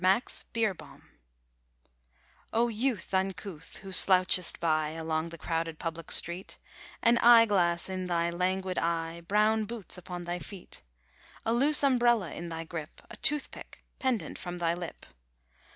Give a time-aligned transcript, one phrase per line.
[0.03, 1.03] MAX BEERBOHM)
[2.51, 6.57] O youth uncouth, who slouchest by, Along the crowded public street,
[7.03, 10.81] An eyeglass in thy languid eye, Brown boots upon thy feet,
[11.45, 15.05] A loose umbrella in thy grip, A toothpick pendent from thy lip.